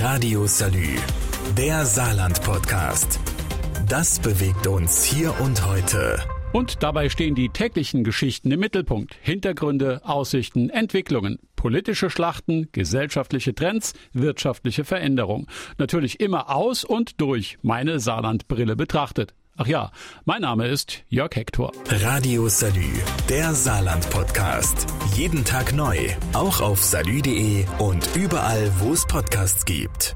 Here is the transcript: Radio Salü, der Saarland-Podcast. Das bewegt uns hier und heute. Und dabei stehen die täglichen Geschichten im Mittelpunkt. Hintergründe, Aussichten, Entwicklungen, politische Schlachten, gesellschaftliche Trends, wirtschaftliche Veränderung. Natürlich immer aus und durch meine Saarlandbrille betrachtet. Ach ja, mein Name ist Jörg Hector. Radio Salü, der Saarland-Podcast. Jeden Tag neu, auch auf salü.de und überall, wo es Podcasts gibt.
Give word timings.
Radio 0.00 0.46
Salü, 0.46 0.96
der 1.56 1.86
Saarland-Podcast. 1.86 3.18
Das 3.88 4.18
bewegt 4.18 4.66
uns 4.66 5.04
hier 5.04 5.32
und 5.40 5.66
heute. 5.66 6.18
Und 6.52 6.82
dabei 6.82 7.08
stehen 7.08 7.34
die 7.34 7.48
täglichen 7.48 8.04
Geschichten 8.04 8.50
im 8.50 8.60
Mittelpunkt. 8.60 9.16
Hintergründe, 9.22 10.02
Aussichten, 10.04 10.68
Entwicklungen, 10.68 11.38
politische 11.56 12.10
Schlachten, 12.10 12.68
gesellschaftliche 12.72 13.54
Trends, 13.54 13.94
wirtschaftliche 14.12 14.84
Veränderung. 14.84 15.46
Natürlich 15.78 16.20
immer 16.20 16.54
aus 16.54 16.84
und 16.84 17.18
durch 17.20 17.56
meine 17.62 17.98
Saarlandbrille 17.98 18.76
betrachtet. 18.76 19.32
Ach 19.58 19.66
ja, 19.66 19.90
mein 20.26 20.42
Name 20.42 20.68
ist 20.68 21.02
Jörg 21.08 21.34
Hector. 21.34 21.72
Radio 21.88 22.46
Salü, 22.48 22.92
der 23.30 23.54
Saarland-Podcast. 23.54 24.86
Jeden 25.14 25.46
Tag 25.46 25.72
neu, 25.72 25.96
auch 26.34 26.60
auf 26.60 26.84
salü.de 26.84 27.64
und 27.78 28.06
überall, 28.14 28.70
wo 28.80 28.92
es 28.92 29.06
Podcasts 29.06 29.64
gibt. 29.64 30.14